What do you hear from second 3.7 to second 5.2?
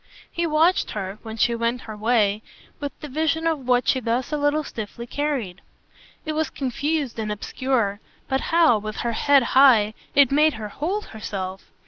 she thus a little stiffly